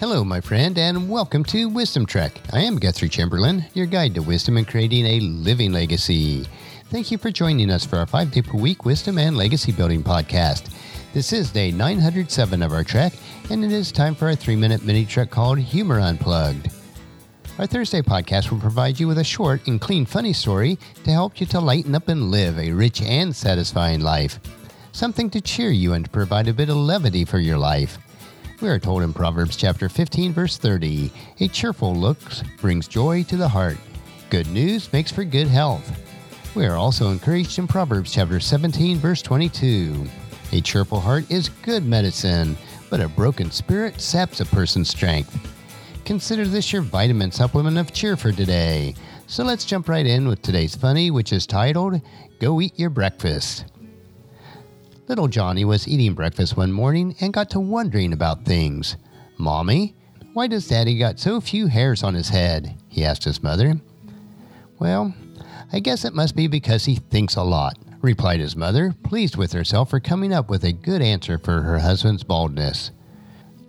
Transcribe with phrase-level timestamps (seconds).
[0.00, 2.40] Hello, my friend, and welcome to Wisdom Trek.
[2.54, 6.46] I am Guthrie Chamberlain, your guide to wisdom and creating a living legacy.
[6.88, 10.02] Thank you for joining us for our five day per week wisdom and legacy building
[10.02, 10.74] podcast.
[11.12, 13.12] This is day 907 of our trek,
[13.50, 16.70] and it is time for our three minute mini trek called Humor Unplugged.
[17.58, 21.38] Our Thursday podcast will provide you with a short and clean, funny story to help
[21.42, 24.40] you to lighten up and live a rich and satisfying life.
[24.92, 27.98] Something to cheer you and provide a bit of levity for your life.
[28.60, 31.10] We are told in Proverbs chapter 15 verse 30,
[31.40, 32.18] a cheerful look
[32.60, 33.78] brings joy to the heart.
[34.28, 35.90] Good news makes for good health.
[36.54, 40.04] We are also encouraged in Proverbs chapter 17 verse 22.
[40.52, 42.54] A cheerful heart is good medicine,
[42.90, 45.38] but a broken spirit saps a person's strength.
[46.04, 48.94] Consider this your vitamin supplement of cheer for today.
[49.26, 52.02] So let's jump right in with today's funny, which is titled
[52.40, 53.64] Go Eat Your Breakfast.
[55.10, 58.96] Little Johnny was eating breakfast one morning and got to wondering about things.
[59.38, 59.92] Mommy,
[60.34, 62.76] why does Daddy got so few hairs on his head?
[62.86, 63.80] he asked his mother.
[64.78, 65.12] Well,
[65.72, 69.50] I guess it must be because he thinks a lot, replied his mother, pleased with
[69.50, 72.92] herself for coming up with a good answer for her husband's baldness.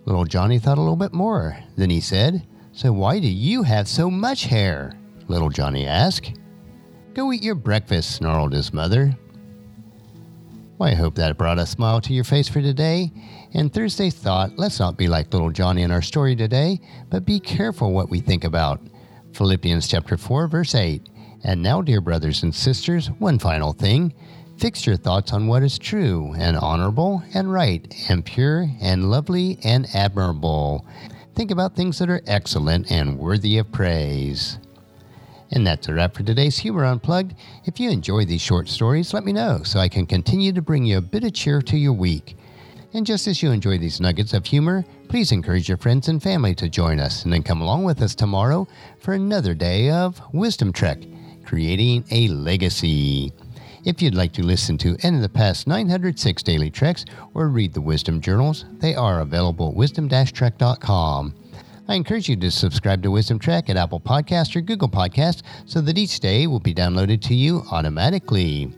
[0.04, 1.58] Little Johnny thought a little bit more.
[1.76, 4.96] Then he said, So why do you have so much hair?
[5.26, 6.34] Little Johnny asked.
[7.14, 9.18] Go eat your breakfast, snarled his mother.
[10.82, 13.12] Well, I hope that brought a smile to your face for today.
[13.54, 17.38] And Thursday's thought let's not be like little Johnny in our story today, but be
[17.38, 18.80] careful what we think about.
[19.32, 21.08] Philippians chapter 4, verse 8.
[21.44, 24.12] And now, dear brothers and sisters, one final thing.
[24.58, 29.60] Fix your thoughts on what is true and honorable and right and pure and lovely
[29.62, 30.84] and admirable.
[31.36, 34.58] Think about things that are excellent and worthy of praise.
[35.52, 37.34] And that's a wrap for today's Humor Unplugged.
[37.66, 40.86] If you enjoy these short stories, let me know so I can continue to bring
[40.86, 42.38] you a bit of cheer to your week.
[42.94, 46.54] And just as you enjoy these nuggets of humor, please encourage your friends and family
[46.54, 48.66] to join us and then come along with us tomorrow
[48.98, 51.02] for another day of Wisdom Trek
[51.44, 53.30] Creating a Legacy.
[53.84, 57.04] If you'd like to listen to any of the past 906 daily treks
[57.34, 61.34] or read the Wisdom Journals, they are available at wisdom-trek.com.
[61.92, 65.82] I encourage you to subscribe to Wisdom Trek at Apple Podcast or Google Podcast so
[65.82, 68.72] that each day will be downloaded to you automatically.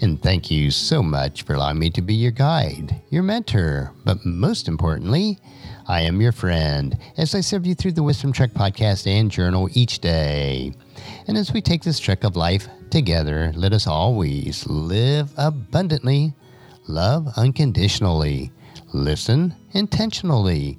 [0.00, 4.24] And thank you so much for allowing me to be your guide, your mentor, but
[4.24, 5.38] most importantly,
[5.86, 9.68] I am your friend as I serve you through the Wisdom Trek podcast and journal
[9.74, 10.72] each day.
[11.28, 16.32] And as we take this trek of life together, let us always live abundantly,
[16.88, 18.50] love unconditionally,
[18.94, 20.78] listen intentionally